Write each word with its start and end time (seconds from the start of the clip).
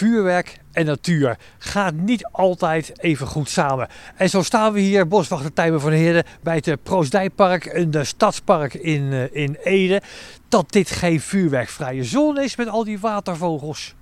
vuurwerk 0.00 0.58
en 0.72 0.84
natuur 0.84 1.38
gaat 1.58 1.94
niet 1.94 2.24
altijd 2.32 2.92
even 3.00 3.26
goed 3.26 3.48
samen. 3.48 3.88
En 4.16 4.30
zo 4.30 4.42
staan 4.42 4.72
we 4.72 4.80
hier, 4.80 5.08
boswachter 5.08 5.52
Tijmen 5.52 5.80
van 5.80 5.92
Heerden, 5.92 6.24
bij 6.42 6.54
het 6.54 6.68
eh, 6.68 6.74
Proosdijpark, 6.82 7.64
een 7.64 8.06
stadspark 8.06 8.74
in, 8.74 9.12
eh, 9.12 9.42
in 9.42 9.56
Ede. 9.62 10.02
Dat 10.48 10.72
dit 10.72 10.90
geen 10.90 11.20
vuurwerkvrije 11.20 12.04
zone 12.04 12.44
is 12.44 12.56
met 12.56 12.68
al 12.68 12.84
die 12.84 12.98
watervogels. 12.98 13.94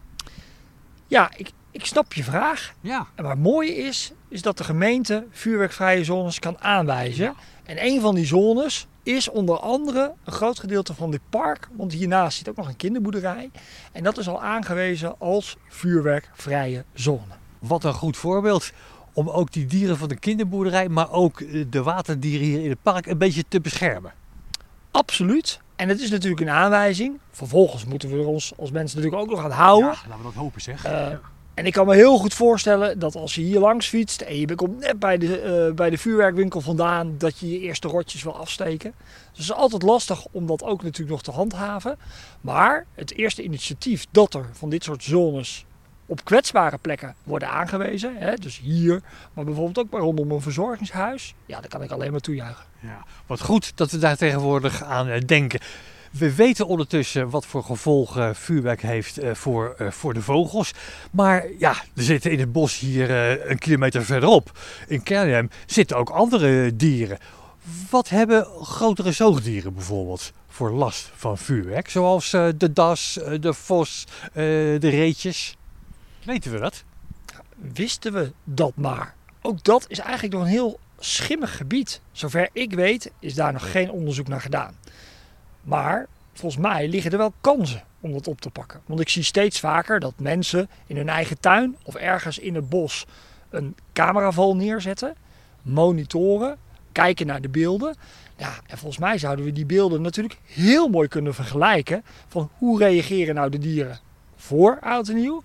Ja, 1.07 1.31
ik, 1.37 1.51
ik 1.71 1.87
snap 1.87 2.13
je 2.13 2.25
vraag. 2.25 2.75
Ja. 2.81 3.07
En 3.15 3.25
wat 3.25 3.39
mooi 3.39 3.71
is, 3.71 4.13
is 4.29 4.43
dat 4.43 4.59
de 4.59 4.65
gemeente 4.65 5.27
vuurwerkvrije 5.31 6.05
zones 6.05 6.39
kan 6.39 6.61
aanwijzen. 6.61 7.35
En 7.65 7.85
een 7.85 8.01
van 8.01 8.15
die 8.15 8.27
zones 8.27 8.87
is 9.17 9.31
onder 9.31 9.59
andere 9.59 10.13
een 10.25 10.33
groot 10.33 10.59
gedeelte 10.59 10.95
van 10.95 11.11
dit 11.11 11.21
park. 11.31 11.69
Want 11.77 11.93
hiernaast 11.93 12.39
zit 12.39 12.49
ook 12.49 12.57
nog 12.57 12.69
een 12.69 12.77
kinderboerderij. 12.77 13.51
En 13.93 14.03
dat 14.03 14.19
is 14.19 14.29
al 14.29 14.43
aangewezen 14.43 15.15
als 15.19 15.57
vuurwerkvrije 15.69 16.85
zone. 16.95 17.35
Wat 17.59 17.85
een 17.85 17.93
goed 17.93 18.17
voorbeeld 18.17 18.73
om 19.13 19.29
ook 19.29 19.53
die 19.53 19.67
dieren 19.67 19.97
van 19.97 20.09
de 20.09 20.19
kinderboerderij, 20.19 20.89
maar 20.89 21.11
ook 21.11 21.41
eh, 21.41 21.65
de 21.71 21.83
waterdieren 21.83 22.47
hier 22.47 22.63
in 22.63 22.71
het 22.71 22.83
park 22.83 23.07
een 23.07 23.19
beetje 23.19 23.45
te 23.49 23.61
beschermen. 23.61 24.13
Absoluut. 24.91 25.61
En 25.77 25.89
het 25.89 26.01
is 26.01 26.11
natuurlijk 26.11 26.41
een 26.41 26.51
aanwijzing. 26.51 27.19
Vervolgens 27.31 27.85
moeten 27.85 28.09
we 28.09 28.17
er 28.19 28.27
ons 28.27 28.53
als 28.59 28.71
mensen 28.71 28.99
natuurlijk 28.99 29.23
ook 29.23 29.37
nog 29.37 29.45
aan 29.45 29.51
houden. 29.51 29.89
laten 29.89 30.17
we 30.17 30.23
dat 30.23 30.35
hopen 30.35 30.61
zeg. 30.61 30.85
Eh, 30.85 31.09
en 31.59 31.67
ik 31.67 31.73
kan 31.73 31.87
me 31.87 31.95
heel 31.95 32.19
goed 32.19 32.35
voorstellen 32.35 32.99
dat 32.99 33.15
als 33.15 33.35
je 33.35 33.41
hier 33.41 33.59
langs 33.59 33.89
fietst 33.89 34.21
en 34.21 34.39
je 34.39 34.55
komt 34.55 34.79
net 34.79 34.99
bij 34.99 35.19
de, 35.19 35.41
eh, 35.41 35.75
bij 35.75 35.91
de 35.91 35.99
vuurwerkwinkel 35.99 36.61
vandaan, 36.61 37.15
dat 37.19 37.39
je 37.39 37.51
je 37.51 37.61
eerste 37.61 37.89
rotjes 37.89 38.23
wil 38.23 38.37
afsteken. 38.37 38.95
Dus 38.99 39.29
het 39.31 39.39
is 39.39 39.53
altijd 39.53 39.83
lastig 39.83 40.27
om 40.31 40.47
dat 40.47 40.63
ook 40.63 40.83
natuurlijk 40.83 41.11
nog 41.11 41.23
te 41.23 41.31
handhaven. 41.31 41.99
Maar 42.41 42.87
het 42.95 43.15
eerste 43.15 43.43
initiatief 43.43 44.07
dat 44.11 44.35
er 44.35 44.47
van 44.53 44.71
dit 44.71 44.85
soort 44.85 45.05
zones 45.05 45.65
op 46.07 46.25
kwetsbare 46.25 46.79
plekken 46.79 47.15
worden 47.25 47.49
aangewezen, 47.49 48.17
hè, 48.17 48.35
dus 48.35 48.59
hier, 48.59 49.03
maar 49.33 49.45
bijvoorbeeld 49.45 49.79
ook 49.79 50.01
rondom 50.01 50.31
een 50.31 50.41
verzorgingshuis, 50.41 51.35
ja, 51.47 51.61
daar 51.61 51.69
kan 51.69 51.83
ik 51.83 51.91
alleen 51.91 52.11
maar 52.11 52.21
toejuichen. 52.21 52.65
Ja, 52.81 53.05
wat 53.27 53.41
goed 53.41 53.73
dat 53.75 53.91
we 53.91 53.99
daar 53.99 54.17
tegenwoordig 54.17 54.83
aan 54.83 55.09
eh, 55.09 55.21
denken. 55.27 55.61
We 56.11 56.35
weten 56.35 56.67
ondertussen 56.67 57.31
wat 57.31 57.47
voor 57.47 57.65
gevolgen 57.65 58.37
vuurwerk 58.37 58.83
heeft 58.83 59.19
eh, 59.19 59.35
voor, 59.35 59.75
eh, 59.79 59.91
voor 59.91 60.15
de 60.15 60.23
vogels. 60.23 60.73
Maar 61.11 61.47
ja, 61.59 61.71
er 61.71 62.03
zitten 62.03 62.31
in 62.31 62.39
het 62.39 62.53
bos 62.53 62.79
hier 62.79 63.11
eh, 63.11 63.51
een 63.51 63.59
kilometer 63.59 64.05
verderop, 64.05 64.59
in 64.87 65.03
Kernhem, 65.03 65.51
zitten 65.67 65.97
ook 65.97 66.11
andere 66.11 66.77
dieren. 66.77 67.19
Wat 67.91 68.09
hebben 68.09 68.45
grotere 68.45 69.13
zoogdieren 69.13 69.75
bijvoorbeeld 69.75 70.33
voor 70.49 70.71
last 70.71 71.11
van 71.15 71.39
vuurwerk? 71.39 71.89
Zoals 71.89 72.33
eh, 72.33 72.49
de 72.57 72.73
das, 72.73 73.19
eh, 73.19 73.41
de 73.41 73.55
vos, 73.55 74.05
eh, 74.23 74.33
de 74.35 74.79
reetjes. 74.79 75.57
Weten 76.25 76.53
we 76.53 76.59
dat? 76.59 76.85
wisten 77.73 78.13
we 78.13 78.33
dat 78.45 78.73
maar. 78.75 79.15
Ook 79.43 79.65
dat 79.65 79.85
is 79.89 79.99
eigenlijk 79.99 80.35
nog 80.35 80.43
een 80.43 80.49
heel 80.49 80.79
schimmig 80.99 81.57
gebied. 81.57 82.01
Zover 82.13 82.49
ik 82.53 82.73
weet 82.73 83.11
is 83.19 83.35
daar 83.35 83.53
nog 83.53 83.71
geen 83.71 83.91
onderzoek 83.91 84.29
naar 84.29 84.41
gedaan. 84.41 84.75
Maar 85.63 86.07
volgens 86.33 86.63
mij 86.63 86.89
liggen 86.89 87.11
er 87.11 87.19
wel 87.19 87.33
kansen 87.41 87.83
om 88.01 88.13
dat 88.13 88.29
op 88.29 88.41
te 88.41 88.51
pakken. 88.51 88.81
Want 88.87 89.01
ik 89.01 89.09
zie 89.09 89.23
steeds 89.23 89.61
vaker 89.61 90.01
dat 90.01 90.13
mensen 90.17 90.69
in 90.87 90.97
hun 90.97 91.09
eigen 91.09 91.41
tuin 91.41 91.77
of 91.83 91.95
ergens 91.95 92.39
in 92.39 92.55
het 92.55 92.69
bos 92.69 93.07
een 93.51 93.77
cameraval 93.93 94.57
neerzetten, 94.57 95.15
monitoren, 95.63 96.57
kijken 96.93 97.27
naar 97.27 97.41
de 97.41 97.49
beelden. 97.49 97.97
Ja, 98.37 98.55
en 98.67 98.79
volgens 98.79 99.01
mij 99.01 99.19
zouden 99.19 99.45
we 99.45 99.53
die 99.53 99.67
beelden 99.67 100.03
natuurlijk 100.03 100.39
heel 100.45 100.89
mooi 100.89 101.09
kunnen 101.09 101.35
vergelijken 101.35 102.05
van 102.29 102.51
hoe 102.59 102.79
reageren 102.79 103.35
nou 103.35 103.51
de 103.51 103.59
dieren 103.59 103.99
voor 104.37 104.79
oud 104.81 105.09
en 105.09 105.17
nieuw 105.17 105.43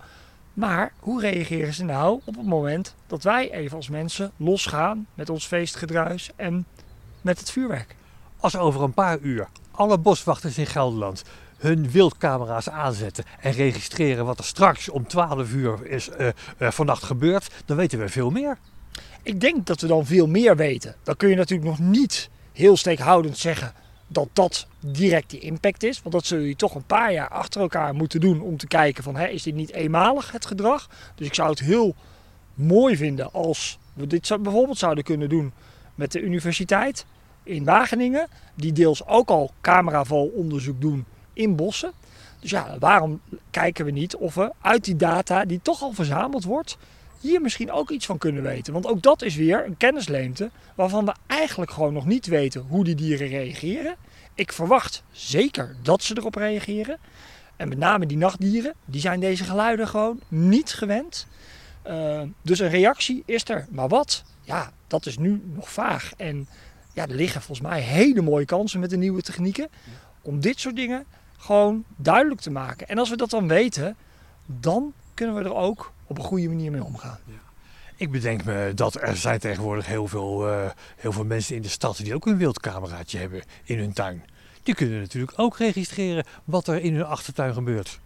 maar 0.54 0.94
hoe 1.00 1.22
reageren 1.22 1.74
ze 1.74 1.84
nou 1.84 2.22
op 2.24 2.36
het 2.36 2.46
moment 2.46 2.96
dat 3.08 3.24
wij 3.24 3.52
even 3.52 3.78
als 3.78 3.90
mensen 3.90 4.32
losgaan 4.38 5.08
met 5.14 5.30
ons 5.30 5.46
feestgedruis 5.46 6.30
en 6.36 6.66
met 7.22 7.40
het 7.40 7.52
vuurwerk? 7.52 7.96
Als 8.44 8.56
over 8.58 8.82
een 8.82 8.94
paar 8.94 9.20
uur 9.20 9.48
alle 9.72 9.98
boswachters 9.98 10.58
in 10.58 10.66
Gelderland 10.66 11.24
hun 11.58 11.92
wildcamera's 11.92 12.70
aanzetten 12.70 13.24
en 13.40 13.52
registreren 13.52 14.26
wat 14.26 14.38
er 14.38 14.44
straks 14.46 14.90
om 14.90 15.08
12 15.08 15.52
uur 15.52 15.86
is, 15.86 16.10
eh, 16.10 16.28
eh, 16.28 16.72
vannacht 16.72 17.04
gebeurt, 17.04 17.50
dan 17.66 17.78
weten 17.78 18.00
we 18.00 18.10
veel 18.10 18.30
meer. 18.30 18.58
Ik 19.22 19.42
denk 19.42 19.66
dat 19.66 19.82
we 19.82 19.88
dan 19.88 20.06
veel 20.06 20.28
meer 20.28 20.56
weten. 20.56 20.96
Dan 21.04 21.16
kun 21.16 21.30
je 21.30 21.36
natuurlijk 21.36 21.70
nog 21.70 21.80
niet 21.80 22.30
heel 22.54 22.78
steekhoudend 22.78 23.38
zeggen 23.38 23.74
dat 24.08 24.30
dat 24.34 24.68
direct 24.80 25.30
die 25.30 25.40
impact 25.40 25.84
is. 25.84 26.02
Want 26.02 26.16
dat 26.16 26.26
zul 26.26 26.40
je 26.40 26.56
toch 26.56 26.76
een 26.76 26.86
paar 26.86 27.14
jaar 27.14 27.30
achter 27.30 27.62
elkaar 27.62 27.96
moeten 27.96 28.20
doen 28.20 28.42
om 28.42 28.58
te 28.58 28.68
kijken 28.68 29.04
van 29.04 29.16
hè, 29.16 29.28
is 29.28 29.44
dit 29.44 29.56
niet 29.56 29.72
eenmalig 29.72 30.32
het 30.32 30.46
gedrag. 30.46 30.90
Dus 31.16 31.28
ik 31.28 31.34
zou 31.34 31.50
het 31.50 31.60
heel 31.60 31.96
mooi 32.54 32.98
vinden 32.98 33.32
als 33.32 33.80
we 33.94 34.08
dit 34.08 34.38
bijvoorbeeld 34.42 34.78
zouden 34.78 35.04
kunnen 35.04 35.30
doen 35.30 35.54
met 35.96 36.12
de 36.12 36.22
universiteit 36.22 37.06
in 37.44 37.64
Wageningen. 37.64 38.28
Die 38.56 38.72
deels 38.72 39.06
ook 39.06 39.30
al 39.30 39.52
cameravalonderzoek 39.62 40.82
doen 40.82 41.06
in 41.34 41.56
bossen. 41.56 41.92
Dus 42.40 42.52
ja, 42.52 42.76
waarom 42.80 43.22
kijken 43.52 43.86
we 43.86 43.92
niet 43.92 44.16
of 44.16 44.36
we 44.36 44.52
uit 44.62 44.84
die 44.84 44.96
data 44.96 45.46
die 45.46 45.60
toch 45.62 45.82
al 45.82 45.92
verzameld 45.92 46.44
wordt, 46.44 46.78
hier 47.20 47.42
misschien 47.42 47.72
ook 47.72 47.90
iets 47.90 48.06
van 48.06 48.18
kunnen 48.18 48.44
weten. 48.44 48.74
Want 48.74 48.88
ook 48.88 49.02
dat 49.02 49.22
is 49.22 49.36
weer 49.36 49.66
een 49.66 49.78
kennisleemte 49.78 50.50
waarvan 50.76 51.06
we 51.06 51.14
eigenlijk 51.28 51.72
gewoon 51.72 51.94
nog 51.94 52.06
niet 52.06 52.26
weten 52.26 52.66
hoe 52.68 52.84
die 52.84 52.96
dieren 52.96 53.28
reageren. 53.28 53.96
Ik 54.34 54.52
verwacht 54.52 55.04
zeker 55.12 55.76
dat 55.82 56.04
ze 56.04 56.18
erop 56.18 56.36
reageren. 56.36 56.98
En 57.56 57.70
met 57.70 57.78
name 57.78 58.06
die 58.06 58.18
nachtdieren, 58.18 58.74
die 58.86 59.02
zijn 59.02 59.20
deze 59.20 59.44
geluiden 59.44 59.88
gewoon 59.88 60.20
niet 60.28 60.74
gewend. 60.74 61.28
Uh, 61.88 62.22
dus 62.42 62.60
een 62.60 62.70
reactie 62.70 63.24
is 63.26 63.50
er. 63.50 63.68
Maar 63.70 63.88
wat? 63.88 64.24
Ja, 64.42 64.72
dat 64.88 65.06
is 65.06 65.18
nu 65.18 65.42
nog 65.56 65.72
vaag. 65.72 66.12
En 66.18 66.48
ja, 66.94 67.08
er 67.08 67.16
liggen 67.16 67.42
volgens 67.42 67.68
mij 67.68 67.82
hele 67.82 68.22
mooie 68.22 68.46
kansen 68.46 68.80
met 68.80 68.90
de 68.90 68.98
nieuwe 68.98 69.22
technieken. 69.22 69.70
Om 70.22 70.40
dit 70.40 70.60
soort 70.60 70.76
dingen 70.76 71.06
gewoon 71.38 71.84
duidelijk 71.96 72.42
te 72.42 72.52
maken. 72.52 72.88
En 72.88 72.98
als 72.98 73.10
we 73.10 73.18
dat 73.18 73.30
dan 73.30 73.48
weten, 73.48 73.96
dan 74.46 74.94
kunnen 75.14 75.36
we 75.36 75.44
er 75.44 75.56
ook 75.56 75.92
op 76.08 76.18
een 76.18 76.24
goede 76.24 76.48
manier 76.48 76.72
mee 76.72 76.84
omgaan. 76.84 77.20
Ik 77.96 78.12
bedenk 78.12 78.44
me 78.44 78.72
dat 78.76 79.02
er 79.02 79.18
zijn 79.18 79.40
tegenwoordig 79.40 79.86
heel 79.86 80.08
veel, 80.08 80.48
uh, 80.48 80.70
heel 80.96 81.12
veel 81.12 81.26
mensen 81.26 81.56
in 81.56 81.62
de 81.62 81.68
stad 81.68 81.98
die 81.98 82.16
ook 82.16 82.26
een 82.26 82.38
wildcameraatje 82.38 83.18
hebben 83.18 83.44
in 83.64 83.78
hun 83.78 83.94
tuin. 83.94 84.24
Die 84.64 84.76
kunnen 84.76 85.00
natuurlijk 85.00 85.40
ook 85.40 85.58
registreren 85.58 86.26
wat 86.44 86.68
er 86.68 86.82
in 86.82 86.94
hun 86.94 87.06
achtertuin 87.06 87.54
gebeurt. 87.54 88.00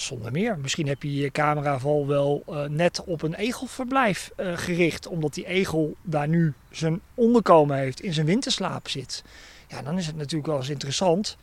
Zonder 0.00 0.32
meer. 0.32 0.58
Misschien 0.58 0.88
heb 0.88 1.02
je 1.02 1.14
je 1.14 1.30
cameraval 1.30 2.06
wel 2.06 2.42
uh, 2.48 2.64
net 2.64 3.04
op 3.04 3.22
een 3.22 3.34
egelverblijf 3.34 4.30
uh, 4.36 4.56
gericht. 4.56 5.06
Omdat 5.06 5.34
die 5.34 5.46
egel 5.46 5.96
daar 6.02 6.28
nu 6.28 6.54
zijn 6.70 7.00
onderkomen 7.14 7.76
heeft, 7.76 8.00
in 8.00 8.12
zijn 8.12 8.26
winterslaap 8.26 8.88
zit. 8.88 9.24
Ja, 9.68 9.82
dan 9.82 9.98
is 9.98 10.06
het 10.06 10.16
natuurlijk 10.16 10.46
wel 10.46 10.56
eens 10.56 10.68
interessant. 10.68 11.36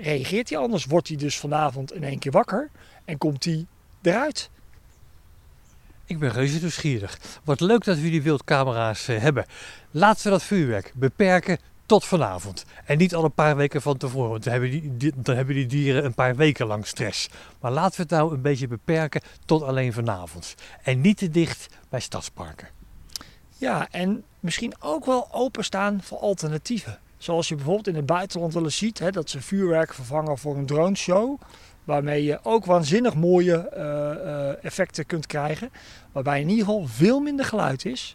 Reageert 0.00 0.48
hij 0.48 0.58
anders? 0.58 0.84
Wordt 0.84 1.08
hij 1.08 1.16
dus 1.16 1.38
vanavond 1.38 1.92
in 1.92 2.04
één 2.04 2.18
keer 2.18 2.32
wakker? 2.32 2.70
En 3.04 3.18
komt 3.18 3.44
hij 3.44 3.66
eruit? 4.02 4.50
Ik 6.04 6.18
ben 6.18 6.30
reuze 6.30 6.58
nieuwsgierig. 6.58 7.18
Wat 7.44 7.60
leuk 7.60 7.84
dat 7.84 7.98
we 7.98 8.10
die 8.10 8.22
wildcamera's 8.22 9.08
uh, 9.08 9.20
hebben. 9.20 9.46
Laten 9.90 10.24
we 10.24 10.30
dat 10.30 10.42
vuurwerk 10.42 10.92
beperken 10.94 11.58
tot 11.90 12.04
vanavond. 12.04 12.64
En 12.84 12.98
niet 12.98 13.14
al 13.14 13.24
een 13.24 13.32
paar 13.32 13.56
weken 13.56 13.82
van 13.82 13.96
tevoren, 13.96 14.30
want 14.30 14.44
dan 14.44 14.52
hebben, 14.52 14.98
die, 14.98 15.12
dan 15.16 15.36
hebben 15.36 15.54
die 15.54 15.66
dieren 15.66 16.04
een 16.04 16.14
paar 16.14 16.36
weken 16.36 16.66
lang 16.66 16.86
stress. 16.86 17.28
Maar 17.60 17.72
laten 17.72 17.96
we 17.96 18.02
het 18.02 18.10
nou 18.10 18.34
een 18.34 18.42
beetje 18.42 18.68
beperken 18.68 19.20
tot 19.44 19.62
alleen 19.62 19.92
vanavond. 19.92 20.54
En 20.82 21.00
niet 21.00 21.16
te 21.16 21.30
dicht 21.30 21.66
bij 21.88 22.00
stadsparken. 22.00 22.68
Ja, 23.56 23.88
en 23.90 24.24
misschien 24.40 24.74
ook 24.80 25.04
wel 25.04 25.28
openstaan 25.32 26.02
voor 26.02 26.18
alternatieven. 26.18 26.98
Zoals 27.18 27.48
je 27.48 27.54
bijvoorbeeld 27.54 27.88
in 27.88 27.96
het 27.96 28.06
buitenland 28.06 28.54
wel 28.54 28.64
eens 28.64 28.76
ziet, 28.78 28.98
hè, 28.98 29.10
dat 29.10 29.30
ze 29.30 29.40
vuurwerk 29.40 29.94
vervangen 29.94 30.38
voor 30.38 30.56
een 30.56 30.66
droneshow. 30.66 31.40
Waarmee 31.84 32.24
je 32.24 32.40
ook 32.42 32.64
waanzinnig 32.64 33.14
mooie 33.14 33.70
uh, 33.76 33.82
uh, 33.82 34.64
effecten 34.64 35.06
kunt 35.06 35.26
krijgen. 35.26 35.70
Waarbij 36.12 36.40
in 36.40 36.48
ieder 36.48 36.64
geval 36.64 36.86
veel 36.86 37.20
minder 37.20 37.44
geluid 37.44 37.84
is. 37.84 38.14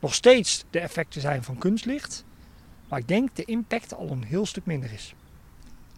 Nog 0.00 0.14
steeds 0.14 0.64
de 0.70 0.80
effecten 0.80 1.20
zijn 1.20 1.42
van 1.42 1.58
kunstlicht. 1.58 2.24
Maar 2.88 2.98
ik 2.98 3.08
denk 3.08 3.36
de 3.36 3.44
impact 3.44 3.94
al 3.94 4.10
een 4.10 4.24
heel 4.24 4.46
stuk 4.46 4.66
minder 4.66 4.92
is. 4.92 5.14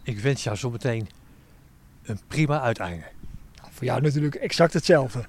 Ik 0.02 0.18
wens 0.18 0.44
jou 0.44 0.56
zo 0.56 0.70
meteen 0.70 1.08
een 2.02 2.20
prima 2.26 2.60
uiteinde. 2.60 3.06
Nou, 3.56 3.68
voor 3.72 3.84
jou 3.84 4.00
natuurlijk 4.00 4.34
exact 4.34 4.72
hetzelfde. 4.72 5.24